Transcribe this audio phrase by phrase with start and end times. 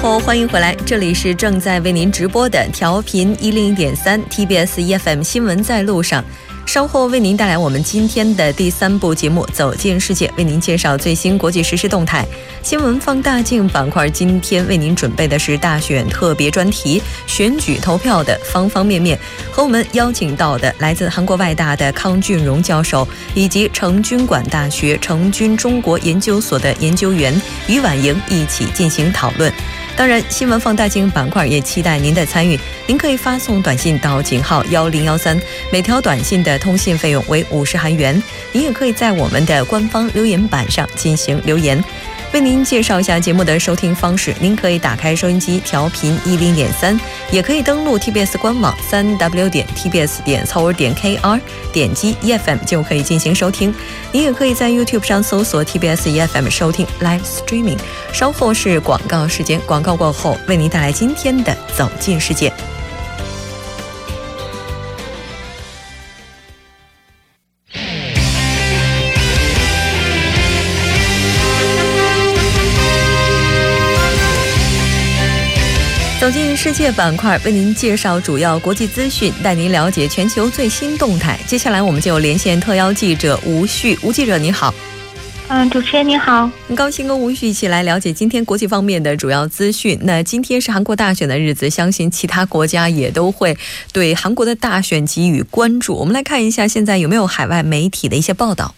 [0.00, 6.24] 后，欢迎回来，这里是正在为您直播的调频一零一点三 TBS EFM 新闻在路上。
[6.64, 12.24] 稍后为您带来我们今天的第三部节目《走进世界》，为您介绍最新国际实时动态。
[12.62, 19.18] 新闻放大镜板块今天为您准备的是大选特别专题，选举投票的方方面面。
[19.50, 27.34] 和我们邀请到的来自韩国外大的康俊荣教授，以及成均馆大学成均中国研究所的研究员
[27.66, 29.52] 于婉莹一起进行讨论。
[29.98, 32.56] 当然，新闻放大镜板块也期待您的参与。
[32.86, 35.36] 您可以发送短信到井号幺零幺三，
[35.72, 38.22] 每条短信的通信费用为五十韩元。
[38.52, 41.82] 您也可以在我们的官方留言板上进行留言。
[42.34, 46.98] 为您介绍一下节目的收听方式，您可以打开收音机调频一零点三，
[47.30, 51.40] 也可以登录 TBS 官网三 W 点 TBS 点 c o 点 KR，
[51.72, 53.74] 点击 EFM 就可以进行收听。
[54.12, 57.78] 您也可以在 YouTube 上搜索 TBS EFM 收听 Live Streaming。
[58.12, 62.52] 稍后是广告时间，广告过后为您带来今天的走进世界。
[76.60, 81.38] 世界板块，为您介绍主要国际资讯，带您了解全球最新动态。
[81.46, 83.96] 接下来，我们就连线特邀记者吴旭。
[84.02, 84.74] 吴记者，你好。
[85.46, 89.96] 嗯，主持人你好，很高兴跟吴旭一起来了解今天国际方面的主要资讯。
[90.02, 93.56] 那今天是韩国大选的日子，相信其他国家也都会
[93.92, 95.94] 对韩国的大选给予关注。
[95.94, 98.74] 我们来看一下，现在有没有海外媒体的一些报道。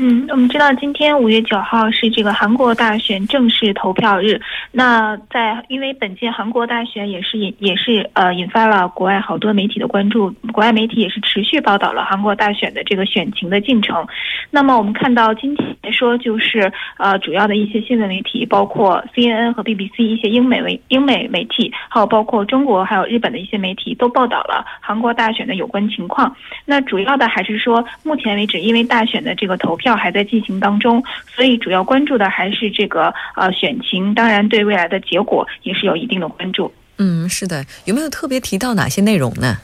[0.00, 4.40] 嗯，我们知道今天五月九号是这个韩国大选正式投票日。
[4.70, 14.06] 那在因为本届韩国大选也是引也是呃引发了国外好多媒体的关注，国外媒体也是持续报道了韩国大选的这个选情的进程。
[14.52, 26.32] 那么我们看到今天说，就是呃主要的一些新闻媒体，包括 CNN 和 BBC 一些英美为英美媒体，还有包括中国还有日本的一些媒体都报道了韩国大选的有关情况。
[26.64, 29.87] 那主要的还是说，目前为止因为大选的这个投票。
[29.88, 31.02] 票还在进行当中，
[31.34, 36.70] 所以主要关注的还是这个呃选情，当然对未来的结果也是有一定的关注。
[36.98, 39.56] 嗯，是的，有没有特别提到哪些内容呢？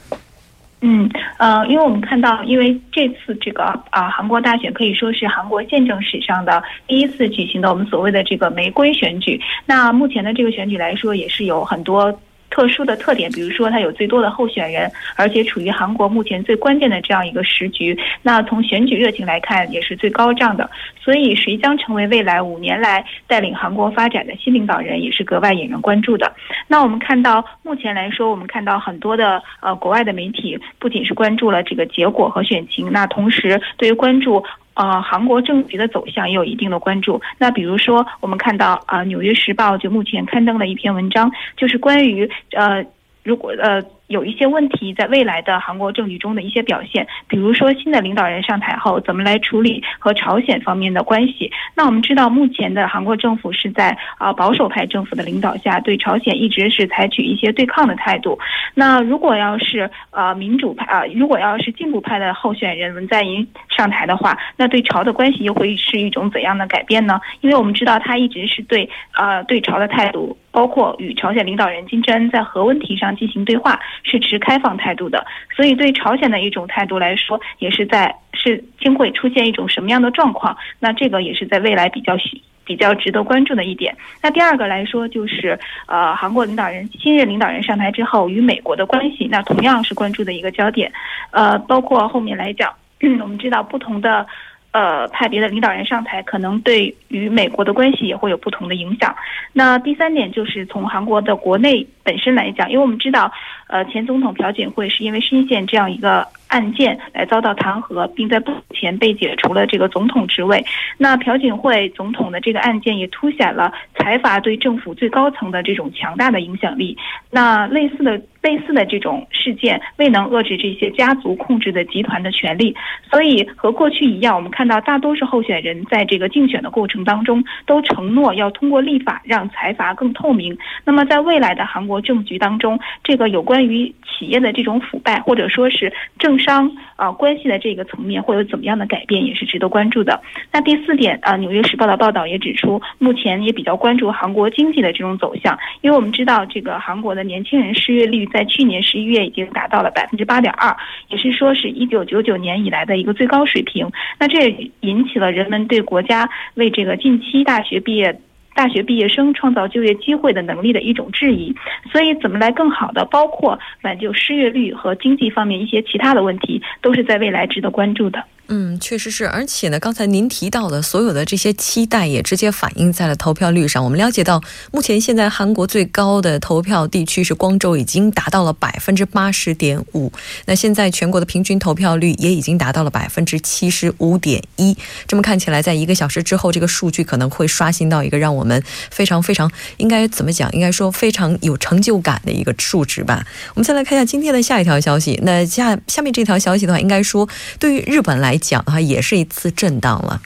[0.81, 9.39] 嗯呃，因为我们看到，因为这次这个啊韩国大选可以说是韩国宪政史上的第一次举行的我们所谓的这个玫瑰选举。
[9.65, 12.19] 那目前的这个选举来说，也是有很多。
[12.49, 17.97] 特殊的特点，比如说它有最多的候选人，而且处于韩国目前最关键的这样一个时局。
[18.21, 20.69] 那从选举热情来看，也是最高涨的。
[21.03, 26.33] 所以，谁将成为未来五年来带领韩国发展的新领导人，也是格外引人关注的。
[26.67, 34.43] 那我们看到，目前来说，我们看到很多的呃国外的媒体，不仅是关注了这个结果和选情，那同时对于关注。
[34.75, 37.19] 呃，韩国政局的走向也有一定的关注。
[37.37, 42.85] 那比如说，我们看到啊，《纽约时报》就目前刊登了一篇文章，就是关于呃，
[43.23, 43.81] 如果呃。
[44.07, 51.51] 有一些问题在未来的韩国政局中的一些表现，比如说新的领导人上台后怎么来处理和朝鲜方面的关系。
[51.75, 58.37] 那我们知道，目前的韩国政府是在啊保守派政府的领导下，对朝鲜一直是采取一些对抗的态度。
[58.73, 67.19] 那如果要是呃民主派啊，如果要是进步派的候选人文在寅上台的话，那对朝的关系又会是一种怎样的改变呢？
[67.41, 73.79] 因为我们知道他一直是对呃对朝的态度，包括与朝鲜领导人金正恩在核问题上进行对话。
[74.03, 75.25] 是持开放态度的，
[75.55, 80.55] 所以对朝鲜的一种态度来说，也是在是将会出现一种什么样的状况？
[80.79, 82.15] 那这个也是在未来比较
[82.63, 83.95] 比较值得关注的一点。
[84.21, 85.57] 那第二个来说，就是
[85.87, 90.91] 呃，韩国领导人新任领导人上台之后与美国的关系，那同样是关注的一个焦点。
[91.31, 92.73] 呃，包括后面来讲，
[93.21, 94.25] 我们知道不同的。
[94.71, 99.15] 呃，派别的领导人上台，可能对于美国的关系也会有不同的影响。
[99.53, 103.31] 那第三点就是从韩国的国内本身来讲，因为我们知道，
[103.67, 106.27] 呃，前总统朴槿惠是因为深陷这样一个。
[106.55, 110.63] 案件来遭到弹劾，并在不久前被解除了这个总统职位。
[110.97, 116.97] 那朴槿惠总统的这个案件也凸显了财阀对政府最高层的这种强大的影响力。
[117.29, 122.73] 那类似的类似的这种事件未能遏制这些家族控制的集团的权利，
[123.11, 130.57] 所以和过去一样，我们看到大多数候选人在这个竞选的过程当中都承诺要通过立法让财阀更透明。
[130.85, 140.21] 那么在未来的韩国政局当中，这个有关于企业的这种腐败或者说是政商啊关系的这个层面会有怎么样的改变，也是值得关注的。
[140.51, 150.75] 那第四点啊，《纽约时报》的报道也指出，目前也比较关注韩国经济的这种走向，因为我们知道这个韩国的年轻人失业率在去年十一月已经达到了百分之八点二，
[151.09, 153.89] 也是说是一九九九年以来的一个最高水平。
[154.19, 158.15] 那这也引起了人们对国家为这个近期大学毕业。
[158.55, 161.53] 大学毕业生创造就业机会的能力的一种质疑。
[161.91, 168.23] 所以，怎么来更好的包括挽救失业率和经济方面一些其他的问题，都是在未来值得关注的。
[168.47, 173.83] 嗯，确实是，而且呢，刚才您提到的所有的这些期待也直接反映在了投票率上。
[173.83, 174.39] 我们了解到，
[174.71, 180.11] 目前现在韩国最高的投票地区是光州，已经达到了百分之八十点五。
[180.45, 184.77] 那现在全国的平均投票率也已经达到了百分之七十五点一。
[185.07, 188.61] 这么看起来，在一个小时之后，这个数据可能会刷新到一个让我们
[188.91, 190.51] 非常非常应该怎么讲？
[190.51, 193.25] 应该说非常有成就感的一个数值吧。
[193.55, 195.19] 我们再来看一下今天的下一条消息。
[195.23, 197.27] 那下下面这条消息的话，应该说
[197.57, 198.34] 对于日本来。
[198.37, 200.21] 讲的话也是一次震荡了。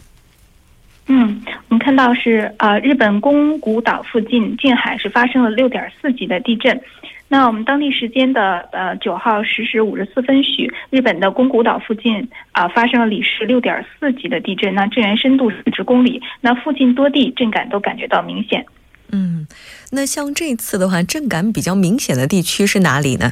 [1.07, 6.79] 嗯，我们看到是呃，日本宫古岛附近近海是发生了六点四级的地震。
[7.31, 18.65] 那我们当地时间的呃九号十时五十四分许，日本的宫古岛附近啊发生了里氏六点四级的地震，那震源深度四十公里，那附近多地震感都感觉到明显。
[19.11, 19.47] 嗯，
[19.91, 23.31] 那像这次的话，震感比较明显的地区是哪里呢？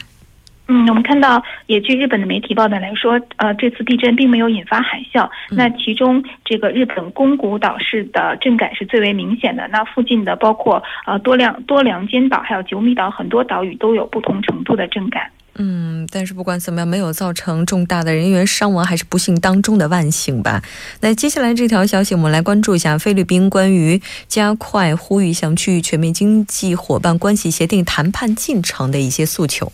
[0.69, 5.29] 嗯，我们看到，也据日本的媒体报道来说，呃，这次地震并没有引发海啸。
[5.49, 9.65] 那其中，这个日本宫古岛市的震感是最为明显的。
[9.69, 15.23] 那附近的包括呃多良多良间岛，还有九米岛很多岛屿都有不同程度的震感。
[15.59, 20.61] 嗯，但是不管怎么样，没有造成重大的人员伤亡，还是不幸当中的万幸吧。
[21.01, 29.71] 那接下来这条消息，我们来关注一下菲律宾关于加快呼吁向区域全面经济伙伴关系协定谈判进程的一些诉求。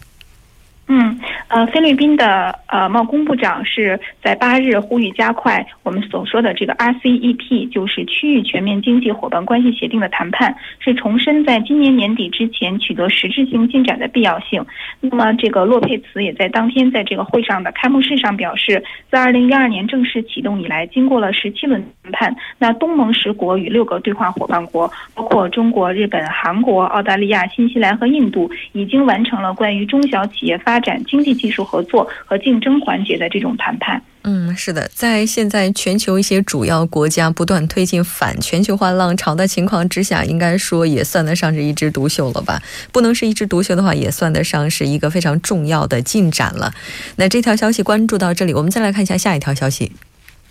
[0.87, 14.63] 嗯，呃，菲律宾的呃贸工部长是在八日呼吁加快我们所说的这个 RCEP，就是区域全面经济伙伴关系协定的谈判，是重申在今年年底之前取得实质性进展的必要性。
[14.99, 34.01] 那么，这个洛佩茨也在当天在这个会上的开幕式上表示，在二零一二年正式启动以来，经过了十七轮谈判，那东盟十国与六个对话伙伴国，包括中国、日本、韩国、澳大利亚、新西兰和印度，已经完成了关于中小企业发发展经济技术合作和竞争环节的这种谈判。
[34.23, 42.59] 嗯，是的，在现在全球一些主要国家不断推进反全球化浪潮的情况之下，应该说也算得上是一枝独秀了吧？
[42.91, 46.73] 不能是一枝独秀的话，也算得上是一个非常重要的进展了。
[47.17, 49.91] 那这条消息关注到这里，我们再来看一下下一条消息。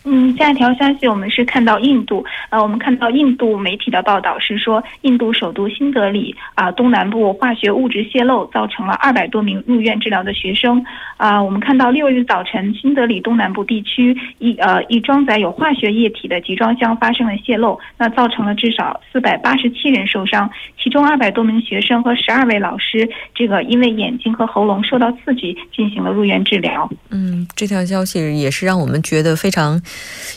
[0.04, 10.84] 嗯，下一条消息，我们是看到印度，呃，我们看到印度媒体的报道是说，印度首都新德里啊东南部化学物质泄漏，造成了二百多名入院治疗的学生。
[11.16, 20.50] 啊，我们看到六日早晨，新德里东南部地区一呃一装载有化学液体的集装箱发生了泄漏，那造成了至少四百八十七人受伤，
[20.82, 26.90] 其中二百多名学生和十二位老师，这个因为眼睛和喉咙受到刺激，进行了入院治疗。
[27.10, 29.80] 嗯，这条消息也是让我们觉得非常。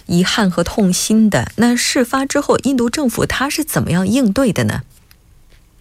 [0.05, 1.47] 遗憾和痛心的。
[1.57, 4.81] 那事发之后，印度政府他是怎么样应对的呢？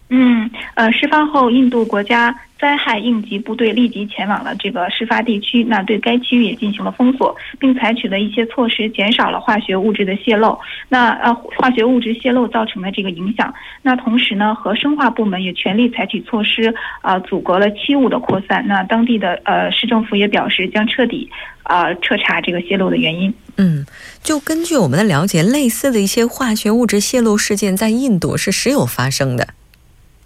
[0.09, 2.35] 嗯，呃，事发后，印度国家。
[2.57, 10.57] 灾害应急部队立即前往了这个事发地区，那对该区域也进行了封锁，并采取了一些措施，减少了化学物质的泄漏。
[10.87, 18.65] 那呃，化学物质泄漏造成的这个影响，那同时呢，和生化部门也全力采取措施，啊，阻隔了气雾的扩散。
[18.65, 21.29] 那当地的呃市政府也表示将彻底
[21.63, 23.31] 啊彻查这个泄漏的原因。
[23.57, 23.85] 嗯，
[24.21, 29.47] 就根据我们的了解，类似的一些化学物质泄漏事件在印度是时有发生的。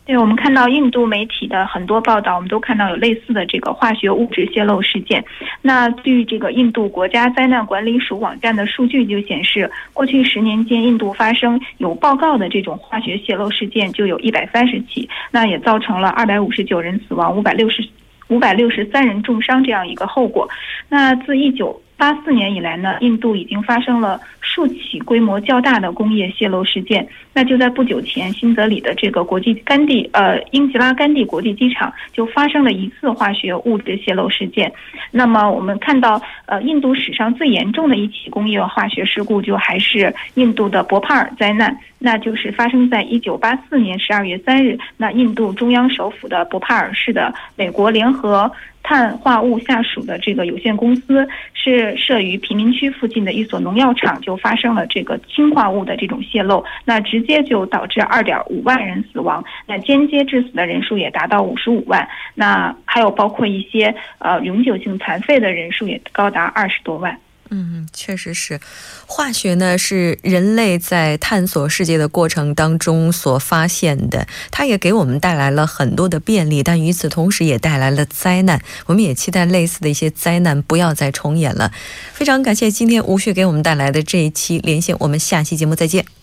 [0.05, 5.24] 对，我们看到印度媒体的很多报道，我们都看到有类似的这个化学物质泄漏事件。
[5.62, 17.88] 那据这个印度国家灾难管理署网站的数据就显示，过去十年间，印度发生有报告的这种化学泄漏事件就有一百三十起，那也造成了二百五十九人死亡，五百六十
[18.29, 20.50] 五百六十三人重伤这样一个后果。
[20.88, 27.05] 那自一九八四年以来呢，印度已经发生了数起规模较大的工业泄漏事件。
[27.39, 34.69] 那就在不久前，新德里的这个国际甘地呃英吉拉甘地国际机场就发生了一次化学物质泄漏事件。
[35.10, 44.77] 那么我们看到，呃，印度史上最严重的一起工业化学事故，就还是印度的博帕尔灾难，那就是发生在一九八四年十二月三日。
[44.98, 48.51] 那印度中央首府的博帕尔市的美国联合
[48.84, 56.63] 碳化物下属的这个有限公司，是设于贫民区附近的一所农药厂，就发生了这个氢化物的这种泄漏。
[56.86, 67.15] 那直接接就导致二点五万人死亡，那间接致死的人数也达到五十五万，那还有包括一些呃永久性残废的人数也高达二十多万。
[67.51, 68.59] 嗯，确实是，
[69.07, 78.62] 化学呢是人类在探索世界的过程当中所发现的，它也给我们带来了很多的便利，但与此同时也带来了灾难。
[78.86, 81.71] 我们也期待类似的一些灾难不要再重演了。
[82.13, 86.18] 非常感谢今天吴旭给我们带来的这一期连线，我们下期节目再见。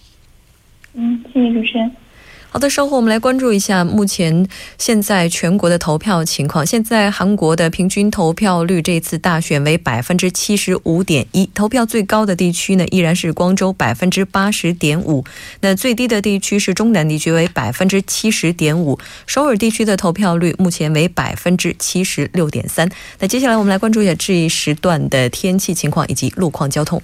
[0.97, 1.91] 嗯，谢谢主持人。
[2.49, 4.49] 好的，稍后我们来关注一下目前
[4.79, 6.65] 现在全国的投票情况。
[6.65, 15.23] 现在韩国的平均投票率这次大选为百分之七十五点一，投票最高的地区呢依然是光州百分之八十点五，
[15.61, 22.89] 那最低的地区是中南地区为百分之七十点五，首尔地区的投票率目前为百分之七十六点三。
[23.19, 27.03] 那接下来我们来关注一下这一时段的天气情况以及路况交通。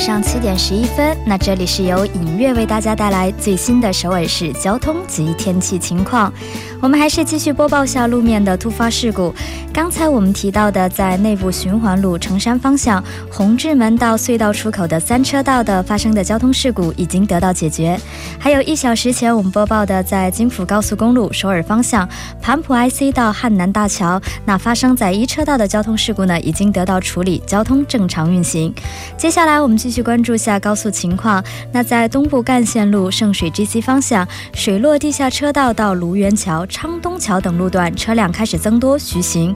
[0.00, 6.32] 上七点十一分，那这里是由影月为大家带来最新的首尔市交通及天气情况。
[6.80, 9.34] 我们还是继续播报下路面的突发事故。
[9.70, 18.00] 刚才我们提到的，在内部循环路城山方向红志门到隧道出口的三车道的发生的交通事故已经得到解决。
[18.38, 22.08] 还有一小时前我们播报的，在京釜高速公路首尔方向
[22.40, 28.74] 盘浦 IC 到汉南大桥那发生在一车道的交通事故呢，已经得到处理，交通正常运行。
[29.18, 31.44] 接下来我们继续关注下高速情况。
[31.72, 36.66] 那在东部干线路圣水 GC 方向水落地下车道到卢园桥。
[36.70, 39.54] 昌东桥等路段车辆开始增多，徐行。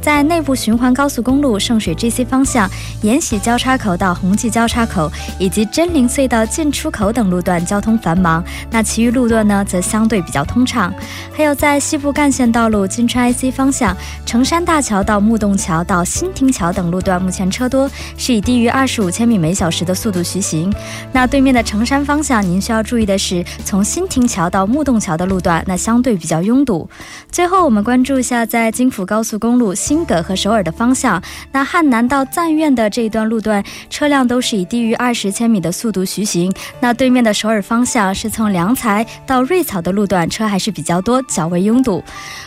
[0.00, 2.68] 在内部循环高速公路圣水 GC 方向，
[3.02, 10.92] 延禧交叉口到红记交叉口以及真灵隧道进出口等路段交通繁忙，那其余路段呢则相对比较通畅。
[11.32, 20.72] 还有在西部干线道路金川 IC 方向，成山大桥到木洞桥到新亭桥等路段目前车多，是以低于二十五千米每小时的速度徐行。
[21.12, 26.88] 那对面的成山方向，您需要注意的是，从新亭桥到木洞桥的路段那相对比较拥堵。
[27.30, 29.74] 最后我们关注一下在京釜高速公路。
[29.90, 31.20] 新葛和首尔的方向，
[31.50, 36.48] 那汉南到赞苑的这一段路段，车辆都是以低于二十千米的速度徐行。
[36.78, 42.00] 那对面的首尔方向是从良才到瑞草的路段，车还是比较多，较为拥堵。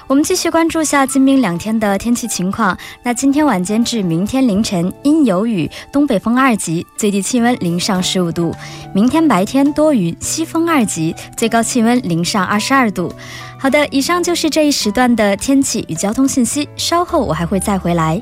[0.08, 2.78] 我们继续关注下今明两天的天气情况。
[3.04, 8.56] 那今天晚间至明天凌晨阴有雨，东北风二级，最低气温零上十五度。
[8.94, 13.14] 明天白天多云，西风二级，最高气温零上二十二度。
[13.64, 16.68] 好的，以上就是这一时段的天气与交通信息。
[16.76, 18.22] 稍后我还会再回来。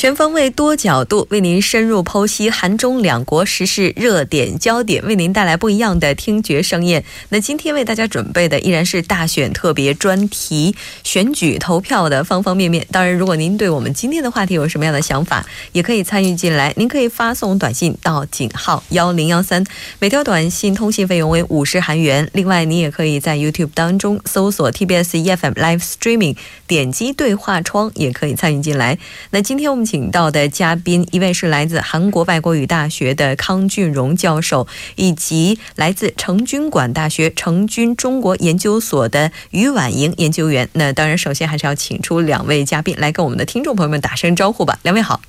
[0.00, 7.04] 全方位、多角度为您深入剖析韩中两国时事热点焦点，为您带来不一样的听觉盛宴。
[7.28, 12.86] 那今天为大家准备的依然是大选特别专题，选举投票的方方面面。
[12.90, 16.72] 当然，如果您对我们今天的话题有什么样的想法，也可以参与进来。
[16.78, 19.62] 您可以发送短信到井号幺零幺三，
[19.98, 22.26] 每条短信通信费用为五十韩元。
[22.32, 28.98] 另外，您也可以在 YouTube 当中搜索 TBS EFM Live Streaming，点击对话窗也可以参与进来。
[29.32, 29.89] 那今天我们。
[29.90, 40.68] 请到的嘉宾，一位是来自韩国外国语大学的康俊荣教授，以及来自成均馆大学成均中国研究所的于婉莹研究员。
[40.74, 44.78] 那当然，首先还是要请出两位嘉宾来跟我们的听众朋友们打声招呼吧。
[44.82, 45.20] 两位好，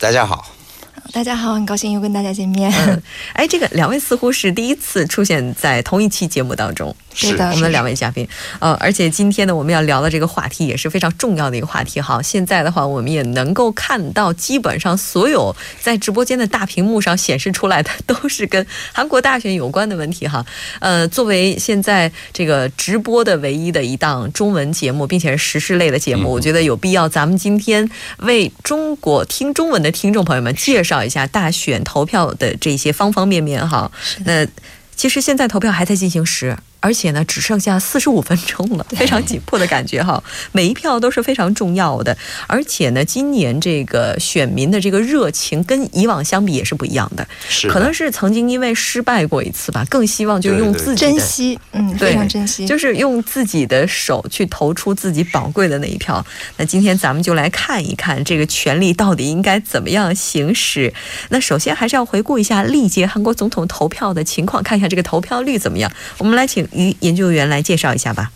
[0.00, 0.61] 大家好。
[1.12, 2.72] 大家好，很高兴又跟大家见面。
[3.34, 8.26] 哎，这个两位似乎是第一次出现在同一期节目当中，是的，我们的两位嘉宾。
[8.60, 12.00] 呃，而且今天呢，我们要聊的这个话题也是非常重要的一个话题。
[12.00, 20.26] 哈，现在的话，我们也能够看到，基本上所有在直播间的大屏幕上显示出来的都是跟韩国大选有关的问题。
[20.26, 20.46] 哈，
[20.80, 27.90] 呃，作为现在这个直播的唯一的一档中文节目，并且是时事类的节目，我觉得有必要咱们今天
[28.20, 31.01] 为中国听中文的听众朋友们介绍。
[31.04, 33.90] 一下大选投票的这些方方面面哈，
[34.24, 34.46] 那
[34.96, 36.56] 其实现在投票还在进行时。
[36.82, 40.22] 而且呢，只剩下四十五分钟了，非常紧迫的感觉哈。
[40.50, 47.24] 每一票都是非常重要的，而且呢，今年这个选民的这个热情跟以往相比也是不一样的。
[47.48, 56.26] 是，可能是曾经因为失败过一次吧，更希望就用自己的珍惜，嗯，非常珍惜，就是用自己的手去投出自己宝贵的那一票。
[56.56, 60.92] 那今天咱们就来看一看这个权利到底应该怎么样行使。
[61.28, 65.88] 那首先还是要回顾一下历届韩国总统投票的情况，看一下这个投票率怎么样。
[66.18, 66.66] 我们来请。
[66.74, 68.30] 于研究员来介绍一下吧。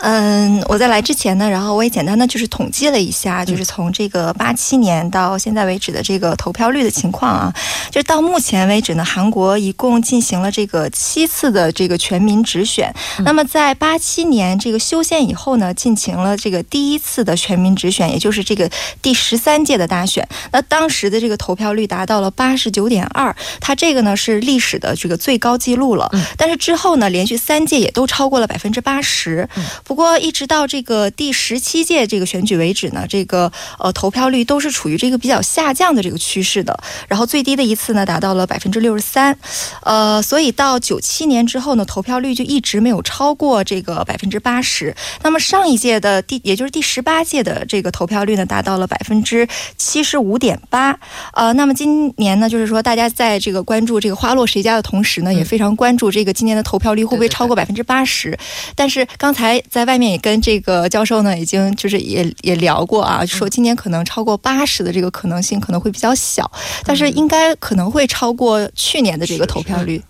[0.00, 7.52] 嗯，我在来之前呢，然后我也简单的就是统计了一下，就是从这个八七年到现在为止的这个投票率的情况啊，
[7.90, 12.94] 就到目前为止呢，韩国一共进行了这个七次的这个全民直选。
[13.24, 18.70] 那么在八七年这个修宪以后呢，进行了这个第一次的全民直选，也就是这个
[19.02, 20.26] 第十三届的大选。
[20.52, 26.08] 那当时的这个投票率达到了八十九点二，它这个呢是历史的这个最高纪录了。
[26.36, 29.48] 但是之后呢，连续三届也都超过了百分之八十。
[29.88, 36.78] 不过，一直到这个第十七届这个选举为止呢，这个呃投票率都是处于这个比较下降的这个趋势的。
[37.08, 39.34] 然后最低的一次呢，达到了百分之六十三。
[39.82, 44.94] 呃，所以到九七年之后呢，投票率就一直没有超过这个百分之八十。
[45.22, 51.00] 那么上一届的第，也就是第十八届的这个投票率呢，达到了百分之七十五点八。
[51.32, 58.38] 呃，那么今年呢，就是说大家在这个关注这个花落谁家的同时呢，也非常关注这个今年的投票率会不会超过百分之八十。
[58.74, 66.50] 但是刚才在外面也跟这个教授呢，已经就是也也聊过啊，说今年可能超过八十的这个可能性可能会比较小，
[66.84, 70.02] 但是应该可能会超过去年的这个投票率。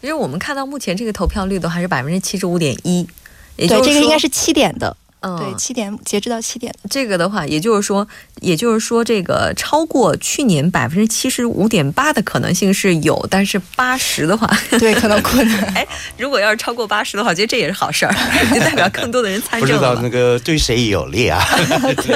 [0.00, 3.06] 因为我们看到目前这个投票率都还是百分之七十五点一，
[3.56, 4.96] 对，这个应该是七点的。
[5.22, 6.74] 嗯，对，七点截止到七点。
[6.88, 8.08] 这个的话，也就是说，
[8.40, 15.60] 也就是说，这个超过去年百分之七十五点八的可能性是有，但是八十的话，对，可能 困难。
[15.74, 18.14] 哎，如果要是超过八十的话，我觉得这也是好事儿，
[18.54, 19.60] 就代表更多的人参政。
[19.60, 21.42] 不知道那个对谁有利啊？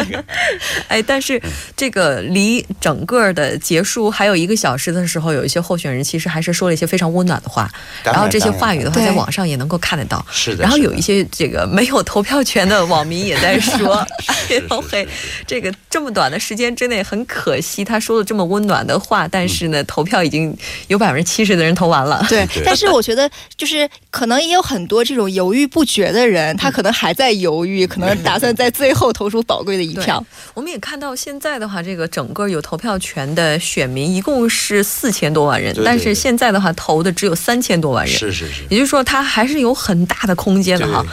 [0.89, 1.41] 哎，但是
[1.77, 7.71] 这个离整个的结束还有一个小时的时候，有一些候选人其实还是说了一些非常温暖的话，
[8.05, 10.25] 然后这些话语的话，在网上也能够看得到。
[10.31, 10.63] 是的。
[10.63, 12.85] 然后有一些这个没有投票权的。
[12.85, 14.37] 网民也在说：“哎
[14.69, 15.09] 呦嘿，
[15.47, 20.57] 这个这么短的时间之内，很可惜，他说了这么温暖的话，但是呢，投票已经
[20.87, 22.25] 有百分之七十的人投完了。
[22.29, 30.25] 对，但是我觉得，就是可能也有很多这种犹豫不决的人，他可能还在犹豫，可能打算在最后投出宝贵的一票。
[30.55, 38.15] 我们也看到，现在的话，这个整个有投票权的选民一共是四千多万人，但是现在的话，投的只有三千多万人。
[38.15, 41.05] 是是是，也就是说，他还是有很大的空间的哈。”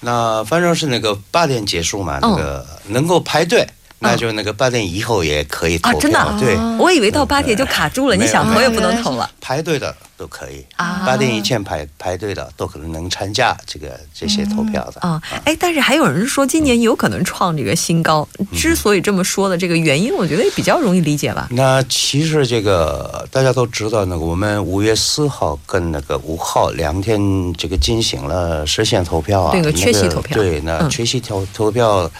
[0.00, 3.66] 那反正是那个八点结束嘛，那个能够排队。
[3.98, 6.36] 那就那个八点以后也可以投票，真的？
[6.38, 9.28] 对，我以为到八点就卡住了，你想投也不能投了。
[9.40, 15.22] 排队的都可以啊，八点以前排排队的都可能能参加这个这些投票的啊。
[15.44, 18.28] 哎，但是还有人说今年有可能创这个新高。
[18.52, 21.48] 之所以这么说的这个原因，我觉得也比较容易理解吧。
[21.52, 27.18] 那其实这个大家都知道，那个我们五月四号跟那个五号两天
[27.54, 32.10] 这个进行了实现投票啊，那个缺席投票，对，那缺席投投票。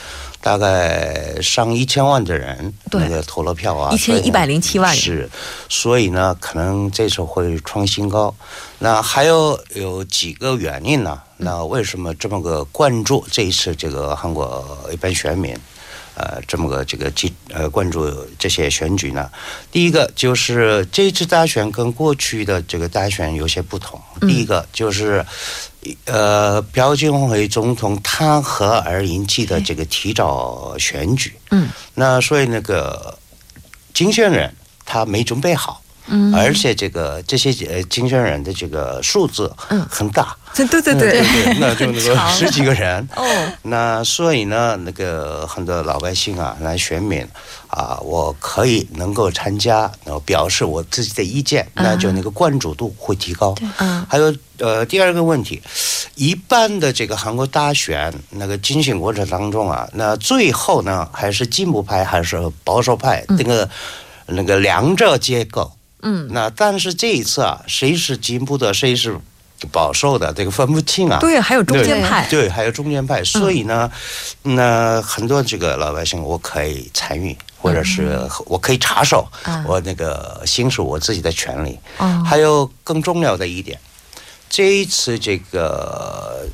[0.47, 5.29] 大概上一千万的人那个投了票啊，一千一百零七万人是，
[5.69, 8.33] 所以呢，可能这次会创新高。
[8.79, 11.21] 那还有有几个原因呢？
[11.39, 15.53] 那为什么这么个关注这一次这个韩国一般选民？
[16.15, 19.29] 呃，这么个这个记呃关注这些选举呢？
[19.73, 24.01] 第一个就是这次大选跟过去的这个大选有些不同。
[24.21, 25.27] 第一个就是。
[26.07, 33.19] 呃，朴槿惠总统弹劾而引起的这个提早选举，嗯，那所以那个
[33.93, 39.87] 竞选人他没准备好，嗯，而且这个这些呃竞选人的这个数字嗯。
[39.91, 41.11] 很大，对对对对。
[41.21, 43.09] 对，那就那个 十几个人。
[43.17, 43.25] 哦，
[43.63, 47.27] 那所以呢，那个很多老百姓啊来选民。
[47.69, 53.55] 啊，我可以能够参加，然后表示我自己的意见，那就那个关注度会提高。
[53.79, 55.61] 嗯，还有呃，第二个问题，
[56.15, 63.69] 一般的这个韩国大选那个进行过程当中啊，那最后呢，还是进步派还是保守派，那个
[64.27, 65.71] 那个两者结构。
[66.07, 69.19] 嗯，那但是这一次啊，谁是进步的，谁是？
[69.73, 73.91] 保守的这个分不清啊，对，还有中间派，对，还有中间派，所以呢，
[74.43, 79.27] 那很多这个老百姓我可以参与，或者是我可以插手，
[79.65, 81.79] 我那个行使我自己的权利。
[82.23, 83.81] 还有更重要的一点，
[84.51, 86.47] 这一次这个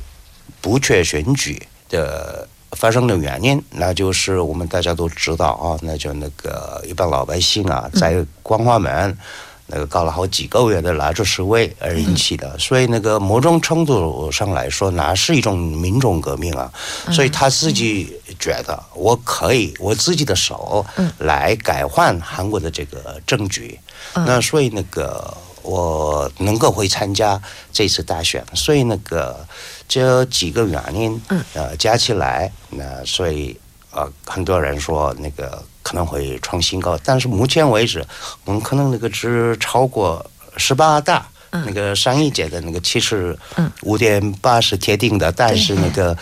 [0.61, 9.17] 不缺选举的发生的原因，那就是我们大家都知道啊，那就那个一般老百姓啊，在光化门。
[9.65, 16.71] 那个搞了好几个月的拉着示威而引起的，所以那个某种程度上来说，那是一种民众革命啊。
[17.09, 20.85] 所以他自己觉得，我可以我自己的手
[21.19, 23.79] 来改换韩国的这个政局。
[24.13, 29.47] 那所以那个我能够会参加这次大选，所以那个
[29.87, 31.21] 这几个原因
[31.53, 33.57] 呃加起来，那所以
[33.91, 35.63] 呃很多人说那个。
[35.85, 38.01] 可能会创新高，但是目前为止，
[38.45, 43.37] 我们可能那个只超过十八大那个上一届的那个七十
[43.81, 46.17] 五点八是铁定的，但是那个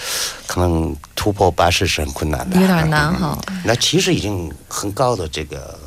[0.48, 3.38] 可能突破八十是很困难的，有点难哈。
[3.64, 5.78] 那其实已经很高的这个。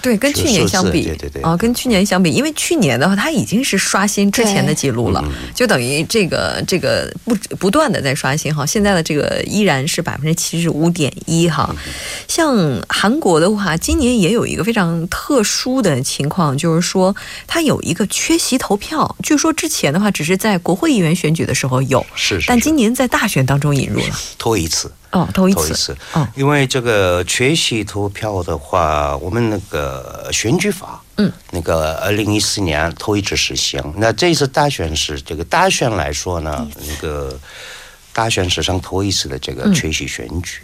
[0.00, 8.64] 对，跟去年相比，对对对，哦，跟去年相比，因为去年的话，它已经是刷新之前的记录了，就等于这个这个不不断的在刷新哈。
[8.64, 11.74] 现在的这个依然是百分之七十五点一哈。
[12.26, 12.56] 像
[12.88, 17.14] 韩国的话，今年也有一个非常特殊的情况，就是说
[17.46, 19.16] 它有一个缺席投票。
[19.22, 24.92] 据说之前的话，只是在国会议员选举的时候有，是，但今年在大选当中引入了，头一次。
[25.10, 33.82] 哦，头一次，哦，因为这个缺席投票的话，我们那个选举法，嗯，那个二零一四年头一次实行。
[33.96, 37.38] 那这次大选是这个大选来说呢，那个
[38.12, 40.60] 大选史上头一次的这个缺席选举。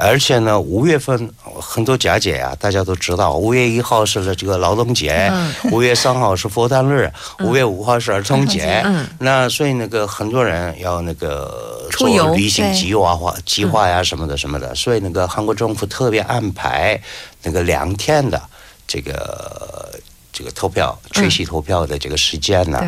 [0.00, 5.30] 而且呢，五月份很多假节啊，大家都知道，五月一号是这个劳动节，
[5.70, 8.82] 五月三号是佛诞日，五月五号是儿童节。
[9.18, 14.74] 那所以那个很多人要那个做旅行计划、计划呀什么的什么的。
[14.74, 16.98] 所以那个韩国政府特别安排
[17.42, 18.40] 那个两天的
[18.86, 19.90] 这个
[20.32, 22.80] 这个投票、缺席投票的这个时间呢。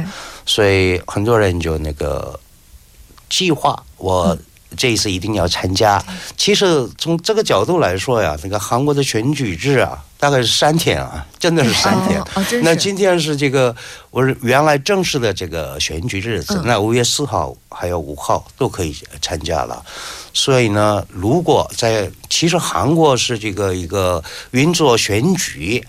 [0.46, 2.40] 所以很多人就那个
[3.28, 4.36] 计划我。
[4.76, 6.02] 这一次一定要参加。
[6.36, 12.22] 其实从这个角度来说呀，那个韩国的选举日啊，大概是三天啊，真的是三天。
[12.62, 13.74] 那今天是这个
[14.10, 19.84] 我原来正式的这个选举日子，那五月四号还有五号都可以参加了。
[20.32, 25.86] 所以呢，如果在其实韩国是这个一个运作选举。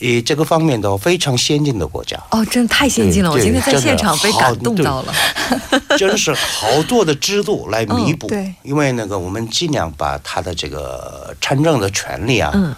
[0.00, 3.30] 以这个方面都非常先进的国家哦，真的太先进了！
[3.30, 5.12] 我今天在现场被感动到了，
[5.98, 8.28] 真是好多的制度来弥补。
[8.28, 12.74] 对，因为那个我们尽量把他的这个参政的权利啊，嗯，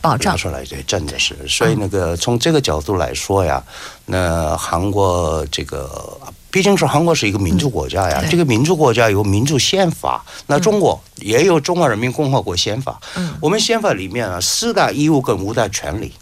[0.00, 0.64] 保障出来。
[0.64, 1.34] 对，真的是。
[1.48, 3.60] 所以那个从这个角度来说呀，
[4.06, 6.16] 那韩国这个
[6.52, 13.00] 毕竟是韩国是一个民主国家呀，这个民主国家有民主宪法，那中国也有中华人民共和国宪法。
[13.16, 16.12] 嗯，我们宪法里面啊，四大义务跟五大权利。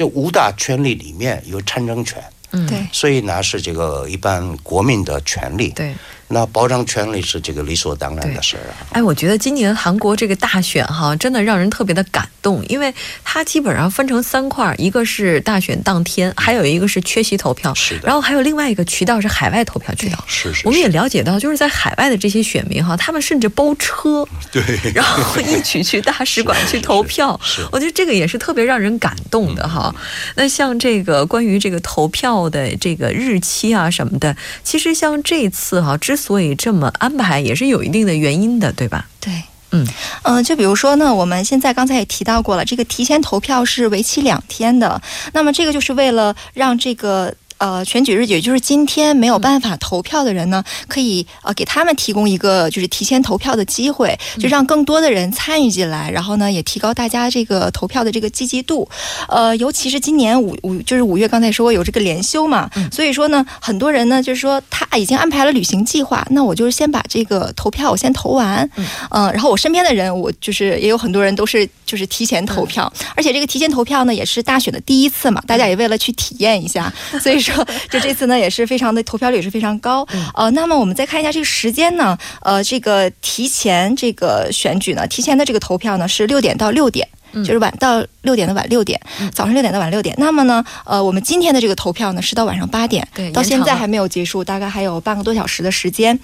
[0.00, 5.94] 这五大权利里面有参政权，嗯，对，所以呢是这个一般国民的权利，对。
[6.32, 8.86] 那保障权利是这个理所当然的事儿啊！
[8.92, 20.62] 哎，我觉得今年韩国这个大选哈，真的让人特别的感动，因为它基本上分成三块，一个是大选当天，还有一个是缺席投票，是的，然后还有另外一个渠道是海外投票渠道，是是。
[20.66, 24.62] 我们也了解到，就是在海外的这些选民哈，他们甚至包车，对，
[24.94, 27.66] 然后一起去大使馆去投票， 是。
[27.72, 29.92] 我觉得这个也是特别让人感动的哈。
[30.36, 39.08] 那像这个关于这个投票的这个日期啊什么的，其实像这次哈，之所以这么安排也是有一定的原因的，对吧？
[39.18, 39.32] 对，
[39.72, 39.86] 嗯
[40.22, 45.00] 呃，就比如说呢，我们现在刚才也提到过了，这个提前投票是为期两天的，
[45.32, 47.34] 那么这个就是为了让这个。
[47.60, 58.88] 呃，选举日也就是今天没有办法投票的人呢，可以呃给他们提供一个就是提前投票的机会，就让更多的人参与进来，然后呢也提高大家这个投票的这个积极度。
[59.28, 68.66] 呃，尤其是今年五五就是五月，刚才说有这个连休嘛，所以说呢，很多人呢就是说他已经安排了旅行计划，那我就是先把这个投票我先投完，
[69.10, 77.49] 嗯，然后我身边的人我就是也有很多人都是就是提前投票，而且这个提前投票呢也是大选的第一次嘛，大家也为了去体验一下， 所以说。
[77.88, 80.06] 就这次呢，也是非常的投票率也是非常高。
[80.34, 87.08] 呃，那么我们再看一下这个时间呢，呃，这个提前这个选举呢，提前的这个投票呢是六点到六点。
[87.34, 89.00] 就是晚到六点的晚六点，
[89.32, 90.14] 早上六点到晚六点。
[90.18, 96.18] 那么呢，呃，我们今天的这个投票呢是到晚上八点，对，到现在还没有结束，大概还有半个多小时的时间。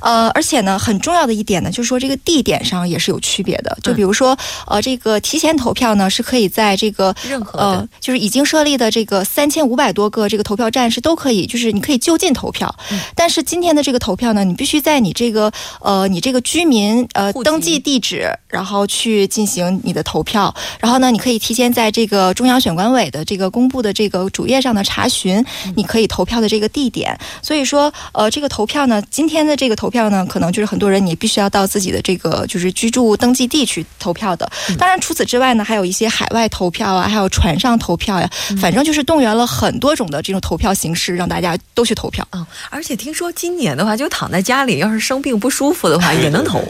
[0.00, 3.76] 呃，而且呢，很重要的一点呢，就是说这个地点上也是有区别的。
[3.82, 12.74] 就比如说，呃，这个提前投票呢是可以在这个任何呃，就是已经设立的这个三千五百多个这个投票站是都可以，就是你可以就近投票。
[13.14, 20.51] 但是今天的这个投票呢，你必须在你这个呃你这个居民呃登记地址，然后去进行你的投票。
[20.78, 25.44] 然后呢，你可以提前在这个中央选管委的这个公布的这个主页上呢查询，
[25.76, 27.18] 你可以投票的这个地点。
[27.42, 34.50] 所以说，呃，这个投票呢，今天的这个投票呢，可能就是很多人你必须要到自己的这个就是居住登记地去投票的。
[34.78, 38.28] 当然，除此之外呢，还有一些海外投票啊，还有船上投票呀，
[38.60, 42.26] 反正就是动员了很多种的这种投票形式，让大家都去投票。
[42.32, 46.62] 嗯，而且听说今年的话，就躺在家里，要是生病不舒服的话， 也能投。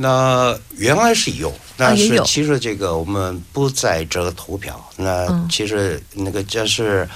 [0.00, 4.82] 那原来是有，但是其实这个我们不在这个投票。
[4.96, 7.08] 那其实那个就是。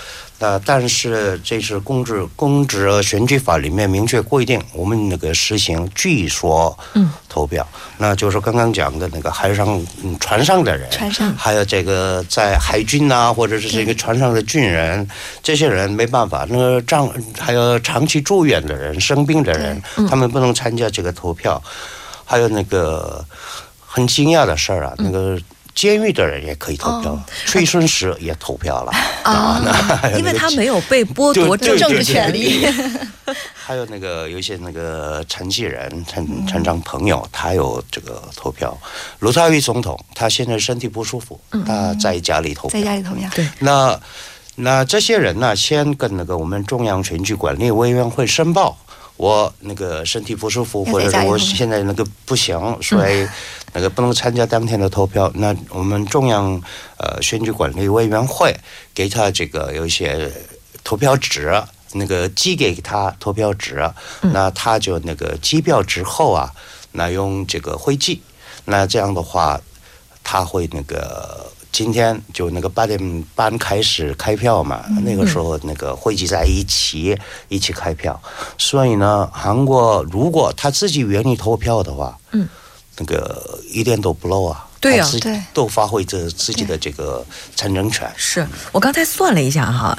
[0.42, 6.76] 呃，但是这是公职公职选举法里面明确规定，我们那个实行据说
[7.28, 7.64] 投票，
[7.96, 9.80] 那就是刚刚讲的那个海上
[10.18, 11.32] 船上的人，船上。
[11.36, 15.08] 还有这个在海军呐，或者是这个船上的军人，
[15.44, 21.62] 这些人没办法，那个长还有长期住院的人、生病的人，他们不能参加这个投票。
[22.32, 23.22] 还有那个
[23.86, 25.38] 很惊讶的事儿啊，那个。
[25.74, 28.92] 监狱的人也可以投票，崔顺实也投票了
[29.24, 29.58] 啊，
[30.18, 32.66] 因为他没有被剥夺政治权利。
[33.56, 38.76] 还有那个有一些那个残疾人、成成长朋友，他有这个投票。
[39.20, 43.30] 卢泰愚总统他现在身体不舒服，他在家里投票，在家里投票。
[43.34, 43.98] 对，那
[44.56, 48.76] 那这些人呢，先跟那个我们中央选举管理委员会申报。
[49.16, 53.29] 我那个身体不舒服，或者是我现在那个不行，所以
[53.72, 55.31] 那个不能参加当天的投票。
[55.35, 56.61] 那我们中央
[56.96, 58.57] 呃选举管理委员会
[58.94, 60.31] 给他这个有一些
[60.83, 61.53] 投票纸，
[61.92, 63.88] 那个寄给他投票纸，
[64.22, 66.51] 那他就那个寄票之后啊，
[66.92, 68.22] 那用这个会寄，
[68.64, 69.61] 那这样的话
[70.25, 71.51] 他会那个。
[71.72, 78.20] 今天就那个八点半开始开票嘛，那个时候那个汇集在一起一起开票，
[78.58, 82.46] 所以呢，韩国如果他自己愿意投票的话，嗯，
[82.98, 84.68] 那个一点都不漏啊。
[84.82, 88.10] 对呀，对都发挥着自己的这个参政权。
[88.16, 89.96] 是我刚才算了一下哈，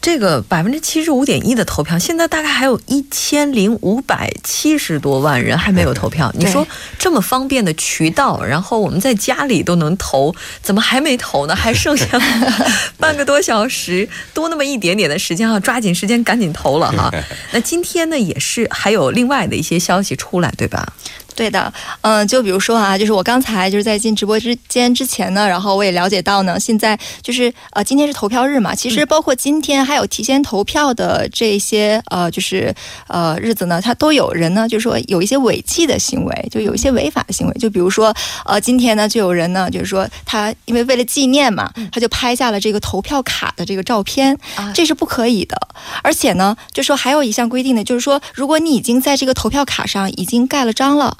[0.00, 6.30] 这个百分之七十五点一的投票，现在大概还有一千零五百七十多万人还没有投票。
[6.34, 6.68] 你说
[6.98, 11.56] 这么方便的渠道，然后我们在家里都能投，怎么还没投呢？
[11.56, 12.06] 还剩下
[13.00, 17.10] 半个多小时，多那么一点点的时间啊，抓紧时间赶紧投了哈。
[17.52, 20.92] 那今天呢，也是还有另外的一些消息出来，对吧？
[21.36, 21.70] 对的，
[22.00, 32.74] 嗯，就比如说啊，就是我刚才就是在进直播之间之前呢，然后我也了解到呢，现在就是呃，今天是投票日嘛，其实包括今天还有提前投票的这些呃，就是
[33.08, 38.14] 呃日子呢，他都有人呢，就是说有一些违纪的行为，就有一些违法的行为，就比如说
[38.46, 44.36] 呃，今天呢就有人呢，就是说他因为为了纪念嘛，他就拍下了这个投票卡的这个照片，
[44.72, 45.60] 这是不可以的，
[46.02, 51.14] 而且呢，就说还有一项规定呢，就是说如果你已经在这个投票卡上已经盖了章了。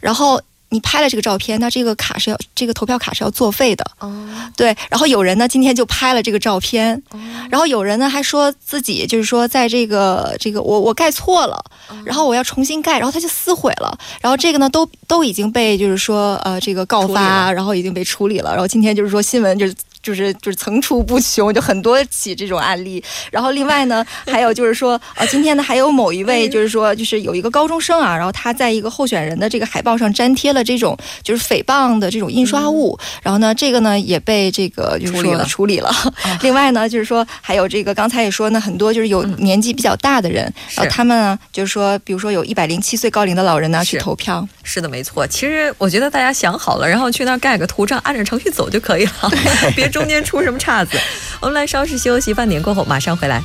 [0.00, 0.40] 然后
[0.70, 3.84] 你拍了这个照片，那这个卡是要这个投票卡是要作废的。
[4.00, 4.76] 哦，对。
[4.90, 7.00] 然后有人呢今天就拍了这个照片，
[7.50, 11.64] 然后有人呢还说自己就是说在这个这个我我盖错了，
[12.04, 13.96] 然后我要重新盖，然后他就撕毁了。
[14.20, 18.50] 然后这个呢都都已经被就是说呃这个告发，然后已经被处理了。
[18.50, 19.74] 然后今天就是说新闻就是。
[20.06, 23.02] 就是就是层出不穷，就很多起这种案例。
[23.32, 32.96] 然后另外呢，还有就是说，呃，今天呢还有某一位，就是说，就是有一个高中生啊，然后他在一个候选人的这个海报上粘贴了这种就是诽谤的这种印刷物。
[33.20, 35.90] 然后呢，这个呢也被这个就是说处理了。
[36.42, 40.44] 另外呢，就是说还有这个刚才也说呢，很多就是有年纪比较大的人，
[40.76, 44.46] 然后他们呢就是说，比如说有一百零七岁高龄的老人呢去投票。
[44.62, 45.26] 是的，没错。
[45.26, 49.12] 其实我觉得大家想好了，然后去那儿盖个图章，按着程序走就可以了，
[49.74, 49.90] 别。
[49.96, 50.98] 中间出什么岔子？
[51.40, 53.42] 我们来稍事休息，半点过后马上回来。